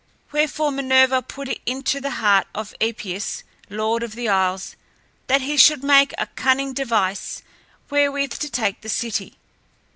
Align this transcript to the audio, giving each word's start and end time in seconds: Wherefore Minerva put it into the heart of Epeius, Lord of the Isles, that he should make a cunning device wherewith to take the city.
Wherefore 0.31 0.71
Minerva 0.71 1.21
put 1.21 1.47
it 1.47 1.61
into 1.67 2.01
the 2.01 2.09
heart 2.17 2.47
of 2.55 2.73
Epeius, 2.81 3.43
Lord 3.69 4.01
of 4.01 4.15
the 4.15 4.27
Isles, 4.29 4.75
that 5.27 5.41
he 5.41 5.57
should 5.57 5.83
make 5.83 6.11
a 6.17 6.25
cunning 6.25 6.73
device 6.73 7.43
wherewith 7.91 8.31
to 8.39 8.49
take 8.49 8.81
the 8.81 8.89
city. 8.89 9.37